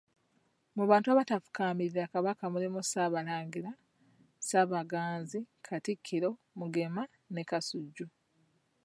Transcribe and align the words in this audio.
Mu 0.75 0.83
bantu 0.89 1.07
abatafukaamirira 1.09 2.11
Kabaka 2.13 2.43
mulimu 2.53 2.79
Ssaabalangira, 2.83 3.71
Ssaabaganzi, 4.41 5.39
Katikkiro, 5.65 6.29
Mugema 6.59 7.03
ne 7.33 7.43
Kasujju. 7.49 8.05